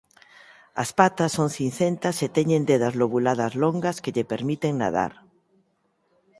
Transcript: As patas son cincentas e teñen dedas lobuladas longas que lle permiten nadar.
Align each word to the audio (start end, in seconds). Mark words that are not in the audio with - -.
As 0.83 0.89
patas 0.99 1.31
son 1.37 1.49
cincentas 1.59 2.17
e 2.25 2.27
teñen 2.37 2.63
dedas 2.69 2.97
lobuladas 3.01 3.53
longas 3.63 3.97
que 4.03 4.13
lle 4.15 4.29
permiten 4.31 4.73
nadar. 4.81 5.13